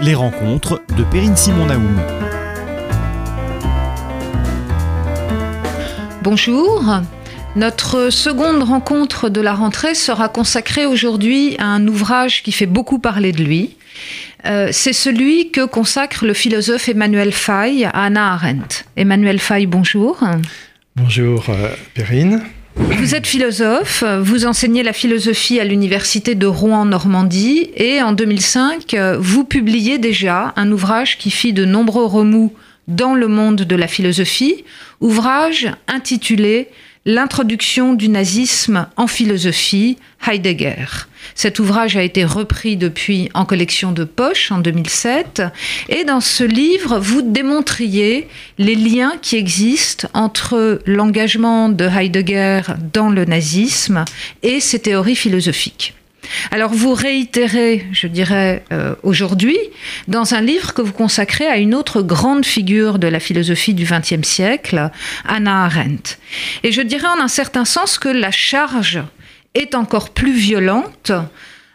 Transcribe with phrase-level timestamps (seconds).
[0.00, 2.00] Les rencontres de Perrine Simon Naoum.
[6.22, 7.00] Bonjour.
[7.56, 13.00] Notre seconde rencontre de la rentrée sera consacrée aujourd'hui à un ouvrage qui fait beaucoup
[13.00, 13.76] parler de lui.
[14.46, 18.84] Euh, c'est celui que consacre le philosophe Emmanuel Faye à Anna Arendt.
[18.96, 20.22] Emmanuel Faye, bonjour.
[20.94, 22.44] Bonjour euh, Perrine.
[22.78, 29.44] Vous êtes philosophe, vous enseignez la philosophie à l'université de Rouen-Normandie et en 2005, vous
[29.44, 32.52] publiez déjà un ouvrage qui fit de nombreux remous
[32.86, 34.64] dans le monde de la philosophie,
[35.00, 36.68] ouvrage intitulé
[37.10, 40.84] L'introduction du nazisme en philosophie, Heidegger.
[41.34, 45.40] Cet ouvrage a été repris depuis en collection de poche en 2007
[45.88, 52.60] et dans ce livre, vous démontriez les liens qui existent entre l'engagement de Heidegger
[52.92, 54.04] dans le nazisme
[54.42, 55.94] et ses théories philosophiques.
[56.50, 59.58] Alors vous réitérez, je dirais, euh, aujourd'hui,
[60.06, 63.84] dans un livre que vous consacrez à une autre grande figure de la philosophie du
[63.84, 64.90] XXe siècle,
[65.26, 66.18] Anna Arendt.
[66.62, 69.02] Et je dirais en un certain sens que la charge
[69.54, 71.12] est encore plus violente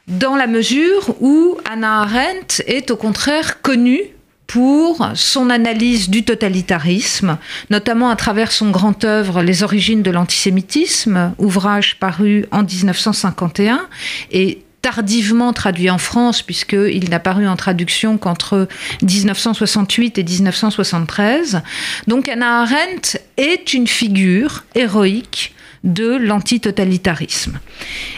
[0.08, 4.13] dans la mesure où Anna Arendt est au contraire connue
[4.54, 7.40] pour son analyse du totalitarisme,
[7.72, 13.88] notamment à travers son grand œuvre Les origines de l'antisémitisme, ouvrage paru en 1951
[14.32, 18.68] et tardivement traduit en France, puisqu'il n'a paru en traduction qu'entre
[19.02, 21.64] 1968 et 1973.
[22.06, 27.60] Donc Anna Arendt est une figure héroïque de l'antitotalitarisme.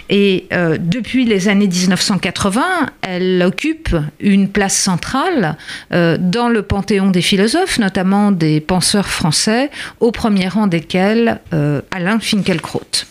[0.10, 2.64] Et euh, depuis les années 1980,
[3.02, 5.58] elle occupe une place centrale
[5.92, 11.82] euh, dans le panthéon des philosophes, notamment des penseurs français, au premier rang desquels euh,
[11.92, 13.06] Alain Finkielkraut.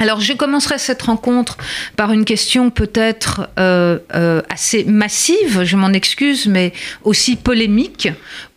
[0.00, 1.56] Alors je commencerai cette rencontre
[1.94, 6.72] par une question peut-être assez massive, je m'en excuse, mais
[7.04, 8.08] aussi polémique.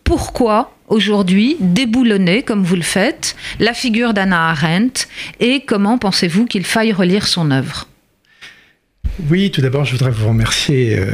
[0.03, 5.07] Pourquoi aujourd'hui déboulonner, comme vous le faites, la figure d'Anna Arendt
[5.39, 7.87] et comment pensez-vous qu'il faille relire son œuvre?
[9.29, 11.05] Oui, tout d'abord, je voudrais vous remercier, euh,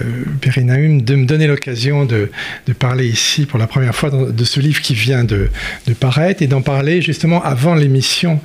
[0.99, 2.29] de me donner l'occasion de,
[2.77, 5.49] parler ici pour la première fois de ce livre qui vient de,
[5.99, 8.41] paraître et d'en parler justement avant l'émission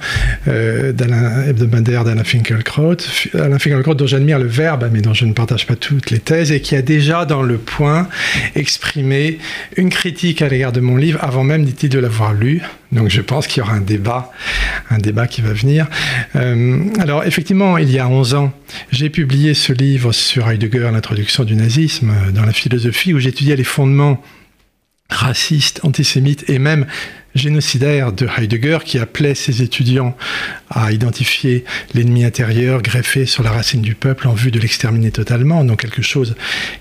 [0.46, 2.96] euh, d'Alain hebdomadaire d'Alain Finkielkraut.
[3.34, 6.52] Alain Finkielkraut, dont j'admire le verbe, mais dont je ne partage pas toutes les thèses,
[6.52, 8.08] et qui a déjà dans le point
[8.54, 9.38] exprimé
[9.76, 12.62] une critique à l'égard de mon livre avant même, dit-il, de l'avoir lu.
[12.92, 14.32] Donc je pense qu'il y aura un débat,
[14.90, 15.86] un débat qui va venir.
[16.36, 18.52] Euh, alors effectivement, il y a 11 ans,
[18.90, 23.64] j'ai publié ce livre sur Heidegger, l'introduction du nazisme dans la philosophie, où j'étudiais les
[23.64, 24.22] fondements
[25.10, 26.86] racistes, antisémites et même
[27.34, 30.16] génocidaires de Heidegger, qui appelait ses étudiants
[30.70, 35.64] à identifier l'ennemi intérieur greffé sur la racine du peuple en vue de l'exterminer totalement,
[35.64, 36.36] donc quelque chose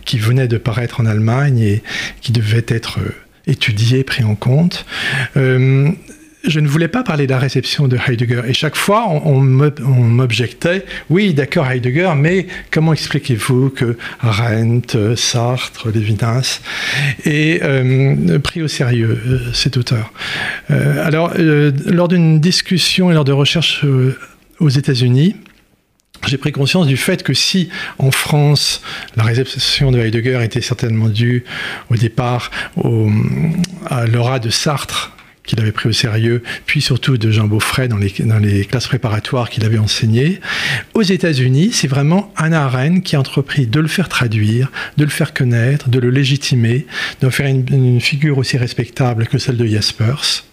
[0.06, 1.84] qui venait de paraître en Allemagne et
[2.22, 3.00] qui devait être
[3.48, 4.86] étudié, pris en compte.
[5.36, 5.90] Euh,
[6.44, 8.44] je ne voulais pas parler de la réception de Heidegger.
[8.48, 16.62] Et chaque fois, on, m'objectait, oui, d'accord, Heidegger, mais comment expliquez-vous que Arendt, Sartre, Lévinas
[17.26, 20.14] aient euh, pris au sérieux euh, cet auteur?
[20.70, 23.86] Alors, lors d'une discussion et lors de recherches
[24.60, 25.36] aux États-Unis,
[26.26, 27.70] j'ai pris conscience du fait que si
[28.00, 28.82] en France
[29.16, 31.44] la réception de Heidegger était certainement due
[31.90, 32.52] au départ
[33.86, 35.14] à l'aura de Sartre
[35.48, 39.64] qu'il avait pris au sérieux, puis surtout de Jean Beaufray dans les, classes préparatoires qu'il
[39.64, 40.40] avait enseignées.
[40.94, 45.10] Aux États-Unis, c'est vraiment Anna Arendt qui a entrepris de le faire traduire, de le
[45.10, 46.86] faire connaître, de le légitimer,
[47.22, 50.44] de faire une, une figure aussi respectable que celle de Jaspers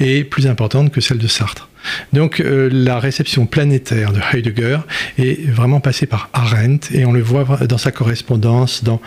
[0.00, 1.69] et plus importante que celle de Sartre.
[2.12, 4.78] Donc euh, la réception planétaire de Heidegger
[5.18, 9.00] est vraiment passée par Arendt et on le voit dans sa correspondance, dans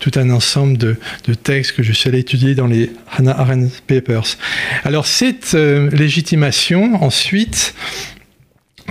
[0.00, 0.96] tout un ensemble de,
[1.42, 4.36] textes que je suis allé étudier dans les Hannah Arendt Papers.
[4.84, 7.74] Alors cette euh, légitimation ensuite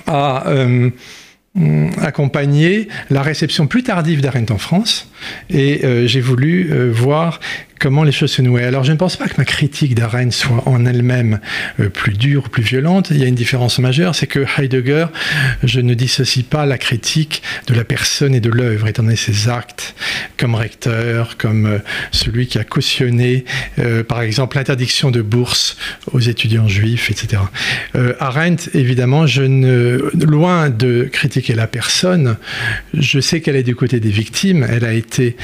[0.06, 0.90] a euh,
[2.02, 5.10] accompagné la réception plus tardive d'Arendt en France
[5.50, 7.40] et j'ai voulu voir
[7.80, 8.64] comment les choses se nouaient.
[8.64, 11.40] Alors je ne pense pas que ma critique d'Arendt soit en elle-même
[11.80, 13.10] euh, plus dure ou plus violente.
[13.12, 15.08] Il y a une différence majeure, c'est que Heidegger,
[15.64, 19.50] je ne dissocie pas la critique de la personne et de l'œuvre, étant donné ses
[19.50, 19.96] actes
[20.38, 21.80] comme recteur, comme euh,
[22.12, 23.46] celui qui a cautionné,
[23.80, 25.78] euh, par exemple, l'interdiction de bourse
[26.12, 27.42] aux étudiants juifs, etc.
[28.20, 32.38] Arendt, évidemment, je ne, loin de critiquer la personne,
[32.94, 34.66] je sais qu'elle est du côté des victimes.
[34.70, 35.36] Elle a été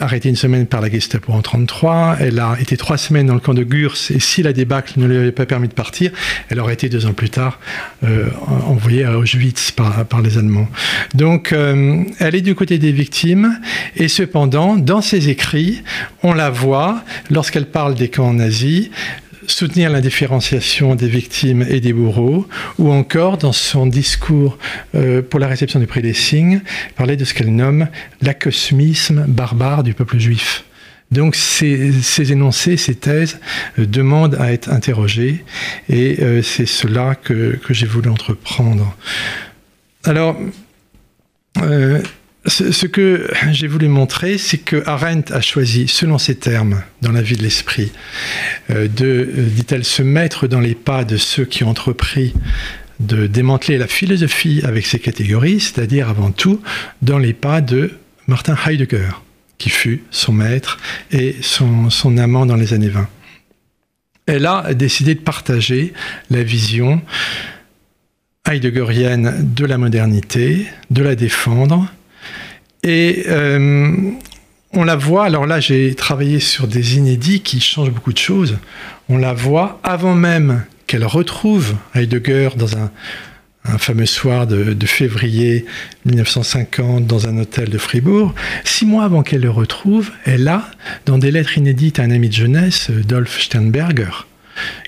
[0.00, 2.16] arrêtée une semaine par la Gestapo en 1933.
[2.20, 5.06] Elle a été trois semaines dans le camp de Gurs et si la débâcle ne
[5.06, 6.10] lui avait pas permis de partir,
[6.48, 7.58] elle aurait été deux ans plus tard
[8.04, 8.26] euh,
[8.66, 10.68] envoyée à Auschwitz par, les Allemands.
[11.14, 13.58] Donc euh, elle est du côté des victimes
[13.96, 15.82] et cependant, dans ses écrits,
[16.22, 18.90] on la voit, lorsqu'elle parle des camps nazis,
[19.46, 22.46] soutenir l'indifférenciation des victimes et des bourreaux,
[22.78, 24.58] ou encore dans son discours
[24.94, 26.60] euh, pour la réception du prix des signes,
[26.96, 27.88] parler de ce qu'elle nomme
[28.20, 30.64] l'acosmisme barbare du peuple juif.
[31.12, 33.38] Donc ces, énoncés, ces thèses
[33.78, 35.44] euh, demandent à être interrogées,
[35.88, 38.96] et euh, c'est cela que, j'ai voulu entreprendre.
[40.04, 40.36] Alors,
[42.46, 47.22] ce, que j'ai voulu montrer, c'est que Arendt a choisi, selon ses termes, dans la
[47.22, 47.92] vie de l'esprit,
[48.70, 52.34] euh, de, euh, dit-elle, se mettre dans les pas de ceux qui ont entrepris
[53.00, 56.60] de démanteler la philosophie avec ses catégories, c'est-à-dire avant tout
[57.00, 57.92] dans les pas de
[58.26, 59.10] Martin Heidegger,
[59.70, 60.78] fut son maître
[61.10, 63.08] et son, son amant dans les années 20.
[64.26, 65.92] Elle a décidé de partager
[66.30, 67.02] la vision
[68.48, 71.92] heideggerienne de la modernité, de la défendre,
[72.82, 73.94] et euh,
[74.72, 78.58] on la voit, alors là j'ai travaillé sur des inédits qui changent beaucoup de choses.
[79.08, 82.90] On la voit avant même qu'elle retrouve Heidegger dans un,
[83.78, 85.64] fameux soir de, de, février
[86.04, 88.34] 1950 dans un hôtel de Fribourg.
[88.64, 90.70] Six mois avant qu'elle le retrouve, elle a,
[91.06, 94.26] dans des lettres inédites à un ami de jeunesse, Dolph Sternberger,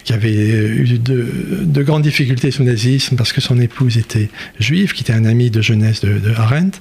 [0.05, 4.29] qui avait eu de, grandes difficultés sous le nazisme parce que son épouse était
[4.59, 6.79] juive, qui était un ami de jeunesse de, Arendt,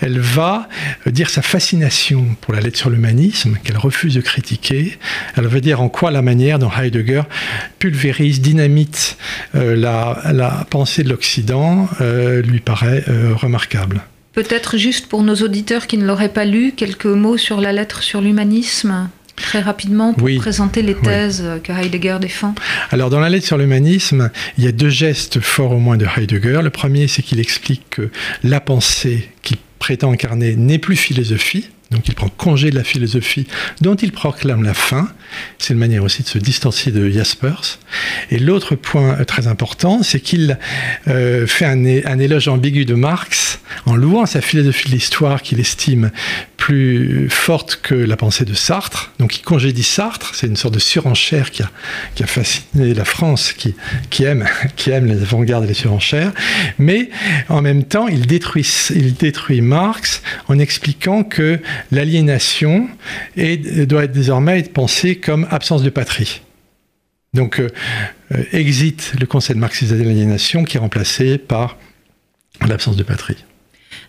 [0.00, 0.68] elle va
[1.06, 4.98] dire sa fascination pour la lettre sur l'humanisme, qu'elle refuse de critiquer.
[5.36, 7.22] Elle va dire en quoi la manière dont Heidegger
[7.78, 9.16] pulvérise, dynamite
[9.54, 14.02] euh, la, pensée de l'Occident euh, lui paraît euh, remarquable.
[14.32, 18.02] Peut-être juste pour nos auditeurs qui ne l'auraient pas lu, quelques mots sur la lettre
[18.02, 19.08] sur l'humanisme?
[19.36, 22.54] Très rapidement pour présenter les thèses que Heidegger défend.
[22.90, 26.06] Alors dans la lettre sur l'humanisme, il y a deux gestes forts au moins de
[26.16, 26.60] Heidegger.
[26.62, 28.10] Le premier, c'est qu'il explique que
[28.42, 33.46] la pensée qu'il prétend incarner n'est plus philosophie, donc il prend congé de la philosophie
[33.80, 35.08] dont il proclame la fin.
[35.58, 37.78] C'est une manière aussi de se distancier de Jaspers.
[38.30, 40.58] Et l'autre point très important, c'est qu'il
[41.06, 41.84] euh, fait un,
[42.18, 46.10] éloge ambigu de Marx en louant sa philosophie de l'histoire qu'il estime
[46.56, 49.12] plus forte que la pensée de Sartre.
[49.20, 53.52] Donc il congédie Sartre, c'est une sorte de surenchère qui a, fasciné la France,
[54.10, 54.44] qui, aime,
[54.86, 56.32] les avant-gardes et les surenchères.
[56.78, 57.10] Mais
[57.48, 62.88] en même temps, il détruit Marx en expliquant que l'aliénation
[63.36, 66.42] doit désormais être pensée comme absence de patrie.
[67.34, 67.68] Donc, euh,
[68.32, 71.76] euh, exit le concept marxiste de l'aliénation qui est remplacé par
[72.66, 73.44] l'absence de patrie.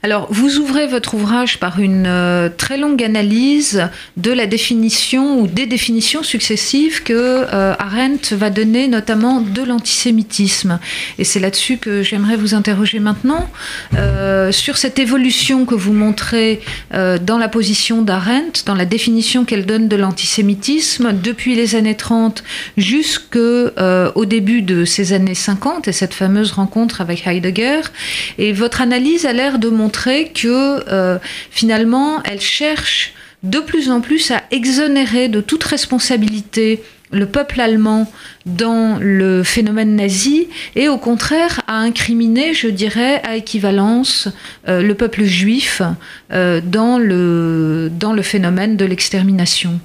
[0.04, 5.48] Alors, vous ouvrez votre ouvrage par une euh, très longue analyse de la définition ou
[5.48, 10.80] des définitions successives que euh, Arendt va donner, notamment de l'antisémitisme.
[11.18, 13.50] Et c'est là-dessus que j'aimerais vous interroger maintenant.
[13.96, 16.62] Euh, sur cette évolution que vous montrez
[16.92, 22.44] dans la position d'Arendt, dans la définition qu'elle donne de l'antisémitisme, depuis les années 30
[22.78, 27.82] jusqu'au début de ces années 50 et cette fameuse rencontre avec Heidegger.
[28.38, 31.18] Et votre analyse a l'air de montrer que euh,
[31.52, 33.14] finalement, elle cherche
[33.44, 36.82] de plus en plus à exonérer de toute responsabilité
[37.12, 38.12] le peuple allemand
[38.46, 44.28] dans le phénomène nazi et au contraire à incriminer, je dirais, à équivalence
[44.68, 45.82] euh, le peuple juif
[46.34, 49.80] euh, dans, le, dans le phénomène de l'extermination.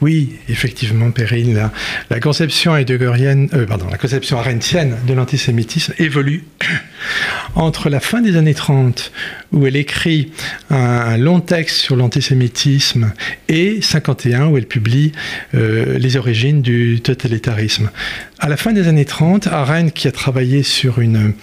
[0.00, 1.70] Oui, effectivement, Perrine,
[2.10, 6.44] la, conception heideggerienne, euh, pardon, la conception arendtienne de l'antisémitisme évolue
[7.54, 9.12] entre la fin des années 30,
[9.52, 10.32] où elle écrit
[10.70, 13.12] un, long texte sur l'antisémitisme,
[13.48, 15.12] et 51, où elle publie
[15.54, 17.90] euh, les origines du totalitarisme.
[18.38, 21.34] À la fin des années 30, Arendt, qui a travaillé sur une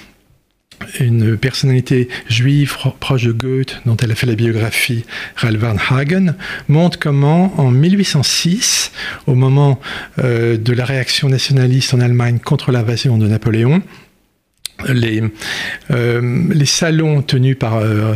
[1.00, 6.36] une personnalité juive proche de Goethe, dont elle a fait la biographie, Ralph Hagen,
[6.68, 8.92] montre comment, en 1806,
[9.28, 9.80] au moment
[10.20, 13.82] euh, de la réaction nationaliste en Allemagne contre l'invasion de Napoléon,
[14.90, 15.24] les,
[15.92, 18.14] euh, les salons tenus par euh,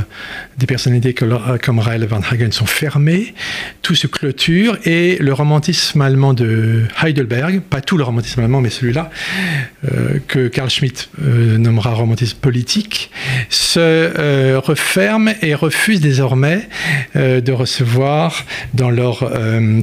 [0.58, 3.34] des personnalités comme Raël Van Hagen sont fermés,
[3.82, 8.70] tout se clôture et le romantisme allemand de Heidelberg, pas tout le romantisme allemand mais
[8.70, 9.10] celui-là,
[9.92, 13.12] euh, que Carl Schmitt nommera romantisme politique,
[13.50, 16.68] se referme et refuse désormais
[17.16, 19.32] de recevoir dans leur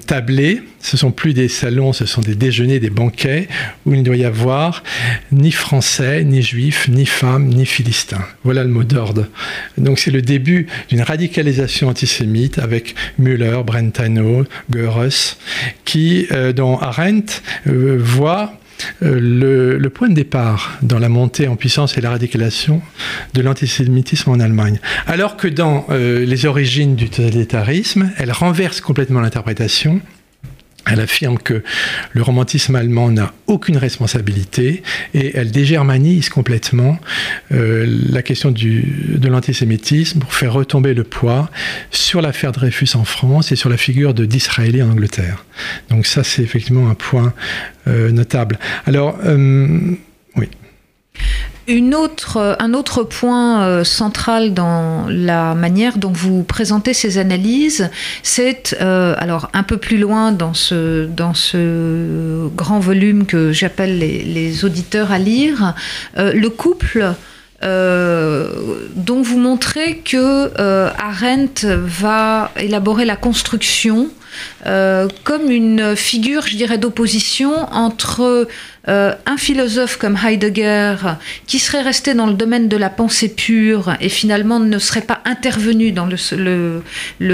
[0.07, 3.49] tablé, ce sont plus des salons, ce sont des déjeuners, des banquets
[3.87, 4.83] où il ne doit y avoir
[5.31, 8.21] ni français, ni juifs, ni femme, ni philistin.
[8.45, 9.27] Voilà le mot d'ordre.
[9.79, 15.37] Donc c'est le début d'une radicalisation antisémite avec Müller, Brentano, Goeres,
[15.85, 18.55] qui, euh, dont Arendt euh, voit
[19.03, 22.83] euh, le, point de départ dans la montée en puissance et la radicalisation
[23.35, 24.81] de l'antisémitisme en Allemagne.
[25.07, 30.01] Alors que dans les origines du totalitarisme, elle renverse complètement l'interprétation
[30.87, 31.63] elle affirme que
[32.13, 34.83] le romantisme allemand n'a aucune responsabilité
[35.15, 36.99] et elle dégermanise complètement
[37.53, 41.51] euh, la question de l'antisémitisme pour faire retomber le poids
[41.91, 45.45] sur l'affaire Dreyfus en France et sur la figure de Disraeli en Angleterre.
[45.91, 47.33] Donc ça, c'est effectivement un point
[47.87, 48.59] euh, notable.
[48.87, 49.97] Alors, euh,
[50.37, 50.49] oui
[51.95, 57.91] autre, un autre point euh, central dans la manière dont vous présentez ces analyses,
[58.23, 63.99] c'est euh, alors un peu plus loin dans ce, dans ce grand volume que j'appelle
[63.99, 65.75] les, auditeurs à lire,
[66.19, 67.15] euh, le couple.
[67.63, 70.51] dont vous montrez que
[70.99, 74.11] Arendt va élaborer la construction
[74.65, 78.49] comme une figure, je dirais, d'opposition entre
[78.89, 80.97] euh, un philosophe comme Heidegger,
[81.47, 85.21] qui serait resté dans le domaine de la pensée pure et finalement ne serait pas
[85.25, 86.83] intervenu dans le,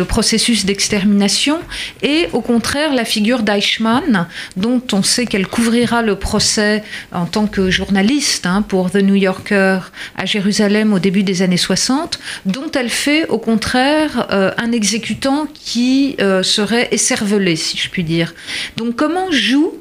[0.04, 1.58] processus d'extermination,
[2.02, 4.26] et au contraire la figure d'Eichmann,
[4.56, 9.14] dont on sait qu'elle couvrira le procès en tant que journaliste hein, pour The New
[9.14, 9.80] Yorker
[10.16, 15.46] à Jérusalem au début des années 60, dont elle fait au contraire euh, un exécutant
[15.52, 18.34] qui euh, serait écervelé, si je puis dire.
[18.76, 19.74] Donc comment joue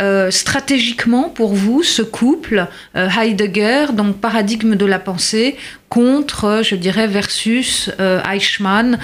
[0.00, 5.56] euh, stratégiquement pour vous ce couple euh, Heidegger, donc paradigme de la pensée,
[5.88, 8.98] contre, je dirais, versus euh, Eichmann,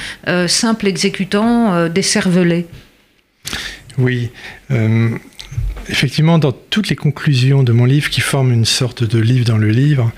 [0.47, 2.67] simple exécutant décervelé
[3.99, 4.31] Oui.
[5.89, 9.59] Effectivement, dans toutes les conclusions de mon livre, qui forment une sorte de livre dans
[9.59, 10.13] le livre,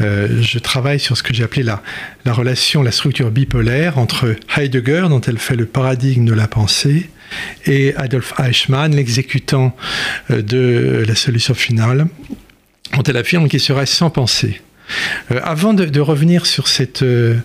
[0.00, 5.20] je travaille sur ce que j'ai appelé la relation, la structure bipolaire entre Heidegger, dont
[5.20, 7.10] elle fait le paradigme de la pensée,
[7.66, 9.76] et Adolf Eichmann, l'exécutant
[10.30, 12.06] euh, de la solution finale,
[12.94, 14.60] dont elle affirme qu'il serait sans pensée.
[15.30, 17.36] Euh, avant de, revenir sur cette euh,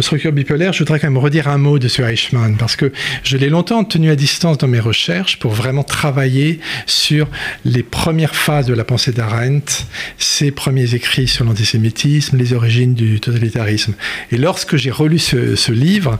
[0.00, 2.92] structure bipolaire, je voudrais quand même redire un mot de ce Eichmann, parce que
[3.24, 7.28] je l'ai longtemps tenu à distance dans mes recherches pour vraiment travailler sur
[7.64, 9.84] les premières phases de la pensée d'Arendt,
[10.18, 13.94] ses premiers écrits sur l'antisémitisme, les origines du totalitarisme.
[14.30, 16.18] Et lorsque j'ai relu ce, livre,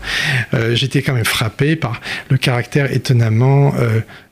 [0.55, 3.75] euh, j'étais quand même frappé par le caractère étonnamment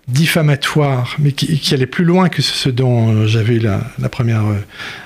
[0.09, 4.45] diffamatoire, mais qui, allait plus loin que ce dont j'avais eu la, la première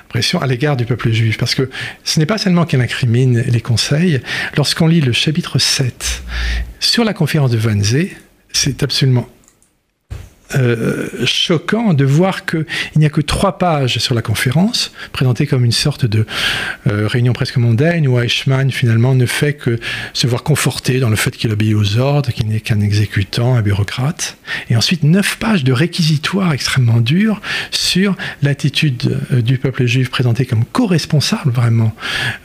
[0.09, 1.39] pression à l'égard du peuple juif.
[1.39, 1.71] Parce que
[2.05, 4.21] ce n'est pas seulement qu'elle incrimine les conseils.
[4.57, 6.23] Lorsqu'on lit le chapitre 7
[6.81, 8.11] sur la conférence de Wannsee,
[8.53, 9.27] c'est absolument
[10.57, 12.65] euh, choquant de voir qu'il
[12.97, 16.27] n'y a que trois pages sur la conférence, présentée comme une sorte de
[16.89, 19.79] euh, réunion presque mondaine, où Eichmann finalement ne fait que
[20.13, 23.63] se voir conforté dans le fait qu'il obéit aux ordres, qu'il n'est qu'un exécutant, un
[23.63, 24.39] bureaucrate.
[24.71, 27.41] Et ensuite, neuf pages de réquisitoires extrêmement durs
[27.71, 31.95] sur l'attitude euh, du peuple juif présenté comme co-responsable vraiment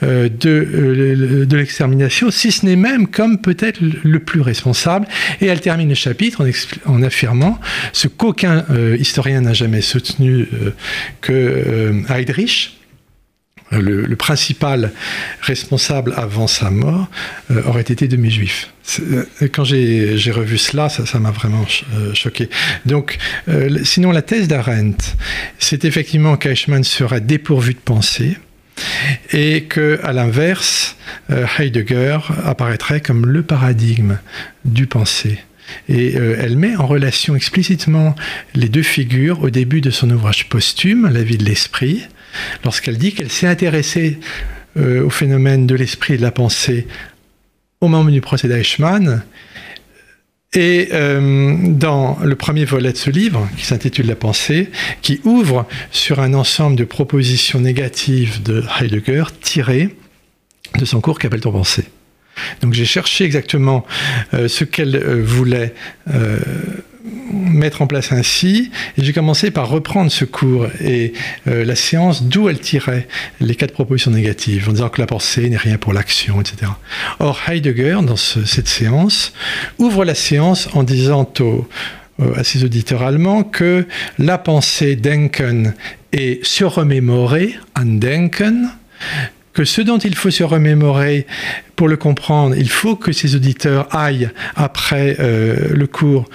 [0.01, 5.07] de, de l'extermination, si ce n'est même comme peut-être le plus responsable.
[5.41, 6.45] Et elle termine le chapitre
[6.85, 7.59] en affirmant
[7.95, 10.71] ce qu'aucun euh, historien n'a jamais soutenu euh,
[11.21, 12.77] que euh, Heydrich,
[13.71, 14.91] le, principal
[15.41, 17.07] responsable avant sa mort,
[17.65, 18.69] aurait été demi-juif.
[19.53, 21.65] Quand j'ai revu cela, ça m'a vraiment
[22.13, 22.47] choqué.
[22.85, 23.17] Donc,
[23.83, 25.03] sinon, la thèse d'Arendt,
[25.57, 28.37] c'est effectivement qu'Eichmann sera dépourvu de pensée
[29.33, 30.95] et que, à l'inverse,
[31.57, 34.19] Heidegger apparaîtrait comme le paradigme
[34.63, 35.39] du pensée.
[35.89, 38.15] Et euh, elle met en relation explicitement
[38.53, 42.03] les deux figures au début de son ouvrage posthume, La vie de l'esprit,
[42.63, 44.19] lorsqu'elle dit qu'elle s'est intéressée
[44.77, 46.88] euh, au phénomène de l'esprit et de la pensée
[47.81, 49.24] au moment du procès d'Eichmann.
[50.53, 54.69] Et euh, dans le premier volet de ce livre, qui s'intitule La pensée,
[55.01, 59.95] qui ouvre sur un ensemble de propositions négatives de Heidegger tirées
[60.77, 61.86] de son cours Qu'appelle-t-on penser?
[62.61, 63.85] Donc j'ai cherché exactement
[64.33, 65.73] euh, ce qu'elle euh, voulait
[66.13, 66.39] euh,
[67.31, 71.13] mettre en place ainsi, et j'ai commencé par reprendre ce cours et
[71.45, 73.07] la séance d'où elle tirait
[73.39, 76.71] les quatre propositions négatives, en disant que la pensée n'est rien pour l'action, etc.
[77.19, 79.33] Or, Heidegger, dans cette séance,
[79.77, 81.31] ouvre la séance en disant
[82.35, 83.85] à ses auditeurs allemands que
[84.17, 85.75] la pensée denken
[86.11, 88.71] est se remémorer, denken
[89.55, 91.25] que ce dont il faut se remémorer
[91.77, 96.25] pour le comprendre, il faut que ces auditeurs aillent après euh, le cours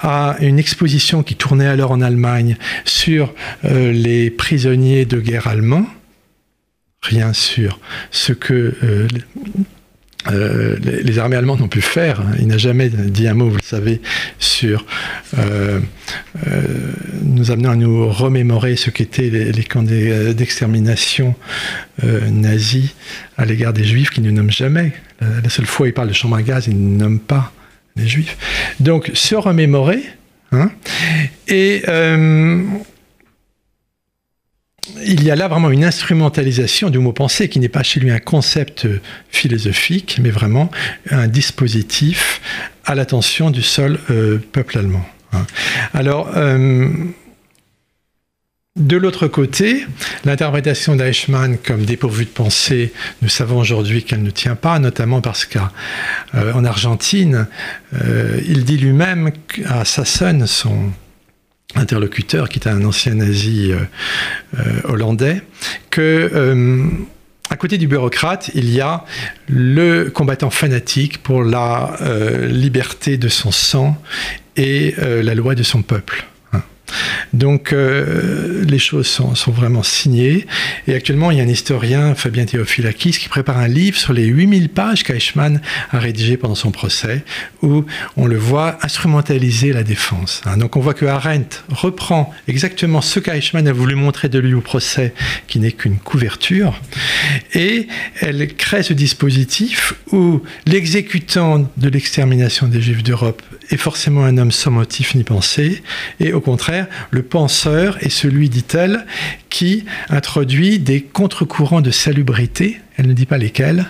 [0.00, 2.56] à une exposition qui tournait alors en Allemagne
[2.86, 3.34] sur
[3.66, 5.86] euh, les prisonniers de guerre allemands.
[7.02, 7.78] Rien sur
[8.10, 9.06] ce que euh,
[10.30, 12.22] euh, les, armées allemandes n'ont pu faire.
[12.38, 14.00] Il n'a jamais dit un mot, vous le savez,
[14.38, 14.84] sur
[15.38, 15.80] euh,
[17.22, 21.34] nous amenant à nous remémorer ce qu'étaient les, camps d'extermination
[22.02, 22.94] nazis
[23.38, 24.92] à l'égard des juifs, qui ne nomment jamais.
[25.20, 27.52] La, seule fois où il parle de chambre à gaz, il ne nomme pas
[27.96, 28.36] les juifs.
[28.78, 30.02] Donc, se remémorer.
[30.52, 30.70] Hein,
[31.48, 31.82] et
[35.04, 38.10] il y a là vraiment une instrumentalisation du mot pensée qui n'est pas chez lui
[38.10, 38.86] un concept
[39.30, 40.70] philosophique, mais vraiment
[41.10, 42.40] un dispositif
[42.84, 45.04] à l'attention du seul euh, peuple allemand.
[45.32, 45.46] Hein.
[45.94, 46.88] Alors, euh,
[48.76, 49.86] de l'autre côté,
[50.24, 52.92] l'interprétation d'Eichmann comme dépourvue de pensée,
[53.22, 55.68] nous savons aujourd'hui qu'elle ne tient pas, notamment parce qu'en
[56.34, 57.46] euh, Argentine,
[58.46, 59.32] il dit lui-même
[59.66, 60.92] à Sassen, son
[61.74, 63.78] interlocuteur, qui est un ancien nazi euh,
[64.58, 65.42] euh, hollandais,
[65.90, 66.86] que euh,
[67.48, 69.04] à côté du bureaucrate, il y a
[69.48, 71.96] le combattant fanatique pour la
[72.48, 74.00] liberté de son sang
[74.56, 76.28] et la loi de son peuple.
[77.32, 80.46] Donc euh, les choses sont, vraiment signées.
[80.86, 84.26] Et actuellement, il y a un historien, Fabien Théophilakis, qui prépare un livre sur les
[84.26, 85.60] 8000 pages qu'Eichmann
[85.90, 87.24] a rédigées pendant son procès,
[87.62, 87.84] où
[88.16, 90.42] on le voit instrumentaliser la défense.
[90.46, 90.56] Hein.
[90.56, 94.60] Donc on voit que Arendt reprend exactement ce qu'Eichmann a voulu montrer de lui au
[94.60, 95.12] procès,
[95.46, 96.80] qui n'est qu'une couverture,
[97.54, 97.88] et
[98.20, 104.52] elle crée ce dispositif où l'exécutant de l'extermination des Juifs d'Europe est forcément un homme
[104.52, 105.82] sans motif ni pensée,
[106.18, 109.06] et au contraire, le penseur est celui, dit-elle,
[109.48, 113.86] qui introduit des contre-courants de salubrité, elle ne dit pas lesquels,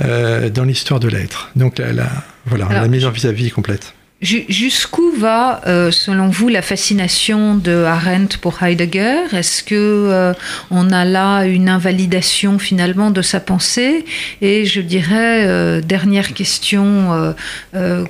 [0.00, 1.50] euh, dans l'histoire de l'être.
[1.56, 2.08] Donc la,
[2.44, 3.94] voilà, la mise en vis-à-vis complète.
[4.22, 9.24] Jusqu'où va, euh, selon vous, la fascination de Arendt pour Heidegger?
[9.32, 10.32] Est-ce que euh,
[10.70, 14.06] on a là une invalidation finalement de sa pensée?
[14.40, 17.34] Et je dirais, dernière question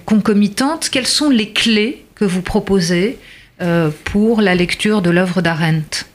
[0.05, 3.19] concomitante, quelles sont les clés que vous proposez
[3.61, 6.07] euh, pour la lecture de l'œuvre d'Arendt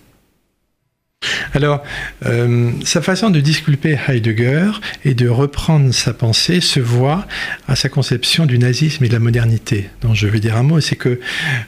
[1.53, 1.83] alors,
[2.25, 4.71] euh, sa façon de disculper Heidegger
[5.05, 7.27] et de reprendre sa pensée se voit
[7.67, 9.89] à sa conception du nazisme et de la modernité.
[10.01, 11.19] dont je vais dire un mot, c'est que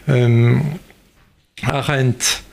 [0.09, 0.55] euh,
[1.63, 2.43] Arendt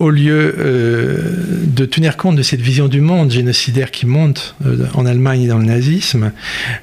[0.00, 4.86] au lieu euh, de tenir compte de cette vision du monde génocidaire qui monte euh,
[4.94, 6.32] en Allemagne et dans le nazisme,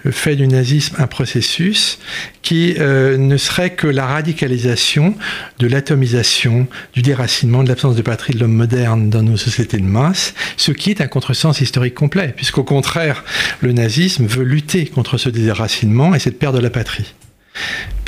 [0.05, 1.99] euh, fait du nazisme un processus
[2.41, 5.15] qui ne serait que la radicalisation
[5.59, 9.83] de l'atomisation, du déracinement, de l'absence de patrie de l'homme moderne dans nos sociétés de
[9.83, 13.23] masse, ce qui est un contresens historique complet, puisqu'au contraire,
[13.61, 17.13] le nazisme veut lutter contre ce déracinement et cette perte de la patrie.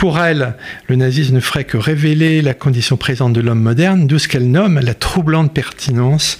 [0.03, 0.55] Pour elle,
[0.89, 4.51] le nazisme ne ferait que révéler la condition présente de l'homme moderne, d'où ce qu'elle
[4.51, 6.39] nomme la troublante pertinence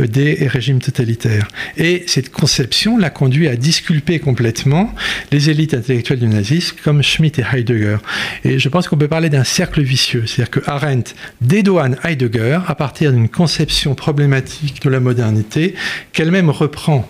[0.00, 1.46] euh, des régimes totalitaires.
[1.76, 4.92] Et cette conception l'a conduit à disculper complètement
[5.30, 7.98] les élites intellectuelles du nazisme, comme Schmitt et Heidegger.
[8.42, 12.74] Et je pense qu'on peut parler d'un cercle vicieux, c'est-à-dire que Arendt dédouane Heidegger à
[12.74, 15.76] partir d'une conception problématique de la modernité
[16.12, 17.08] qu'elle-même reprend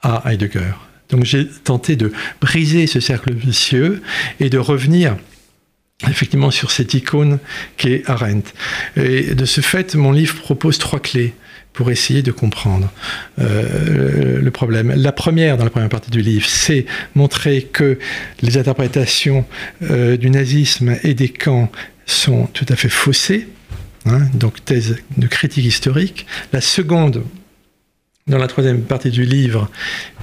[0.00, 0.74] à Heidegger.
[1.10, 4.02] Donc j'ai tenté de briser ce cercle vicieux
[4.40, 5.16] et de revenir
[6.08, 7.38] effectivement sur cette icône
[7.76, 8.52] qu'est Arendt.
[8.96, 11.34] Et de ce fait, mon livre propose trois clés
[11.72, 12.90] pour essayer de comprendre
[13.40, 14.92] euh, le problème.
[14.96, 17.98] La première, dans la première partie du livre, c'est montrer que
[18.42, 19.44] les interprétations
[19.82, 21.70] euh, du nazisme et des camps
[22.06, 23.48] sont tout à fait faussées,
[24.06, 26.26] hein, donc thèse de critique historique.
[26.52, 27.24] La seconde,
[28.26, 29.70] dans la troisième partie du livre,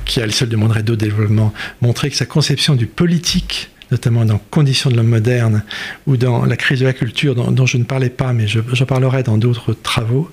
[0.06, 4.40] qui a le seul demanderait d'autres développements, montrer que sa conception du politique, notamment dans
[4.50, 5.64] Conditions de l'homme moderne
[6.08, 9.22] ou dans La crise de la culture, dont, je ne parlais pas, mais j'en parlerai
[9.22, 10.32] dans d'autres travaux,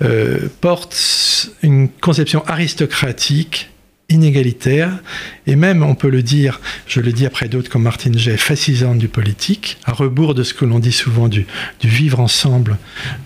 [0.00, 3.70] euh, porte une conception aristocratique
[4.08, 5.00] inégalitaire,
[5.46, 8.98] et même, on peut le dire, je le dis après d'autres comme Martin Jay, fascisante
[8.98, 11.44] du politique, à rebours de ce que l'on dit souvent du,
[11.82, 12.78] vivre ensemble,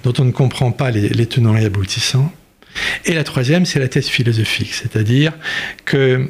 [0.03, 2.33] dont on ne comprend pas les tenants et aboutissants.
[3.05, 5.33] Et la troisième, c'est la thèse philosophique, c'est-à-dire
[5.85, 6.29] que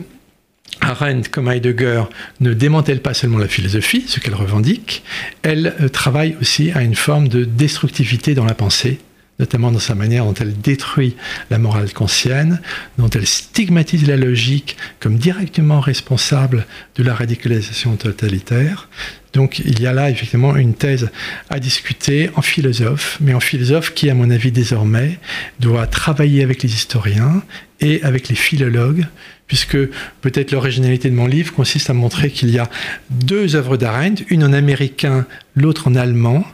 [0.80, 2.04] Arendt, comme Heidegger,
[2.40, 5.02] ne démantèle pas seulement la philosophie, ce qu'elle revendique,
[5.42, 8.98] elle euh, travaille aussi à une forme de destructivité dans la pensée,
[9.38, 11.16] notamment dans sa manière dont elle détruit
[11.50, 12.60] la morale kantienne,
[12.98, 18.88] dont elle stigmatise la logique comme directement responsable de la radicalisation totalitaire.
[19.32, 21.10] Donc il y a là effectivement une thèse
[21.48, 25.18] à discuter en philosophe, mais en philosophe qui, à mon avis désormais,
[25.60, 27.42] doit travailler avec les historiens
[27.80, 29.06] et avec les philologues,
[29.46, 29.78] puisque
[30.20, 32.68] peut-être l'originalité de mon livre consiste à montrer qu'il y a
[33.10, 36.44] deux œuvres d'Arendt, une en américain, l'autre en allemand,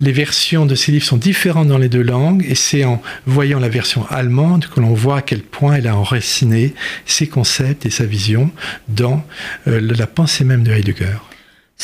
[0.00, 3.60] les versions de ces livres sont différentes dans les deux langues, et c'est en voyant
[3.60, 6.74] la version allemande que l'on voit à quel point elle a enraciné
[7.06, 8.50] ses concepts et sa vision
[8.88, 9.24] dans
[9.68, 11.16] euh, la pensée même de Heidegger.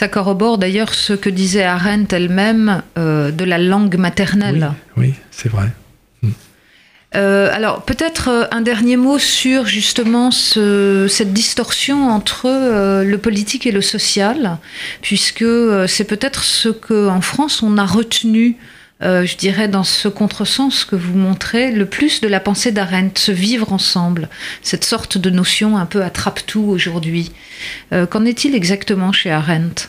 [0.01, 4.73] Ça corrobore d'ailleurs ce que disait Arendt elle-même euh, de la langue maternelle.
[4.97, 5.67] Oui, c'est vrai.
[6.23, 6.31] Hmm.
[7.17, 12.49] Euh, alors peut-être euh, un dernier mot sur justement ce, cette distorsion entre
[13.05, 14.57] le politique et le social,
[15.03, 15.45] puisque
[15.87, 18.57] c'est peut-être ce qu'en France on a retenu
[19.03, 23.21] euh, je dirais, dans ce contresens que vous montrez, le plus de la pensée d'Arendt,
[23.21, 24.29] se vivre ensemble,
[24.63, 27.33] cette sorte de notion un peu attrape-tout aujourd'hui.
[27.93, 29.89] Euh, qu'en est-il exactement chez Arendt?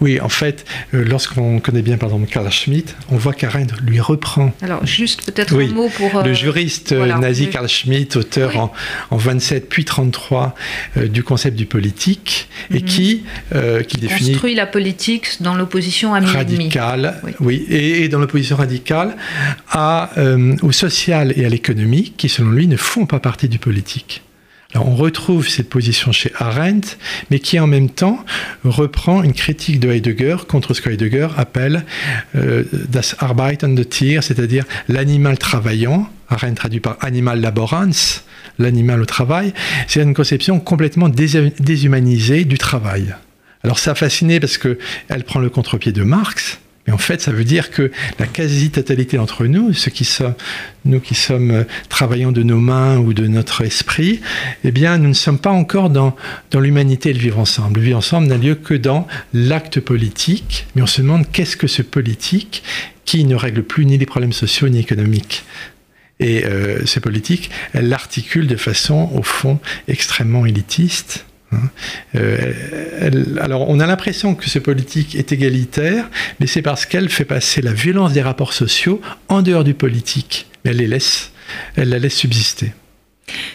[0.00, 4.00] Oui, en fait, euh, lorsqu'on connaît bien, par exemple, Karl Schmitt, on voit qu'Arendt lui
[4.00, 4.52] reprend.
[4.62, 6.22] Alors, juste peut-être un mot pour.
[6.22, 8.72] le juriste nazi Karl Schmitt, auteur en,
[9.10, 10.54] en, 27 puis 33
[10.96, 12.84] du concept du politique, et mhm.
[12.84, 13.24] qui,
[13.88, 14.32] qui définit.
[14.32, 17.66] Construit la politique dans l'opposition à Radicale, oui.
[17.68, 19.16] et, dans l'opposition radicale
[19.70, 20.10] à,
[20.62, 24.22] au social et à l'économie, qui, selon lui, ne font pas partie du politique
[24.74, 26.96] on retrouve cette position chez Arendt,
[27.30, 28.24] mais qui en même temps
[28.64, 31.84] reprend une critique de Heidegger contre ce que Heidegger appelle
[32.36, 36.08] euh, das Arbeiten de Tier, c'est-à-dire l'animal travaillant.
[36.28, 37.90] Arendt traduit par animal laborans,
[38.58, 39.52] l'animal au travail.
[39.88, 43.14] C'est une conception complètement déshumanisée du travail.
[43.64, 46.60] Alors ça a fasciné parce qu'elle prend le contre-pied de Marx,
[46.92, 50.34] en fait, ça veut dire que la quasi-totalité d'entre nous, ceux qui sommes,
[50.84, 54.20] nous qui sommes euh, travaillants de nos mains ou de notre esprit,
[54.64, 56.16] eh bien, nous ne sommes pas encore dans,
[56.54, 57.80] l'humanité et le vivre ensemble.
[57.80, 61.66] Le vivre ensemble n'a lieu que dans l'acte politique, mais on se demande qu'est-ce que
[61.66, 62.62] ce politique
[63.04, 65.44] qui ne règle plus ni les problèmes sociaux ni économiques.
[66.18, 71.24] Et euh, ce politique, elle l'articule de façon, au fond, extrêmement élitiste.
[72.14, 72.52] Euh,
[73.40, 76.08] alors, on a l'impression que ce politique est égalitaire,
[76.38, 80.46] mais c'est parce qu'elle fait passer la violence des rapports sociaux en dehors du politique.
[80.64, 81.32] Elle les laisse,
[81.76, 82.72] elle la laisse subsister.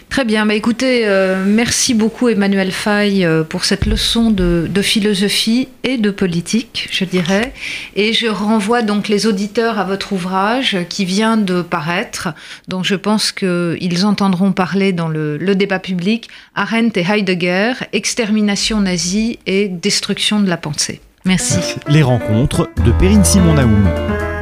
[0.10, 5.68] Très bien, bah écoutez, euh, merci beaucoup Emmanuel Faye euh, pour cette leçon de, philosophie
[5.84, 7.54] et de politique, je dirais.
[7.96, 12.30] Et je renvoie donc les auditeurs à votre ouvrage qui vient de paraître,
[12.68, 19.40] dont je pense qu'ils entendront parler dans le, débat public, Arendt et Heidegger, extermination nazie
[19.46, 21.02] et destruction de la pensée.
[21.26, 21.76] Merci.
[21.90, 24.35] Les rencontres de Perrine Simon-Naoum.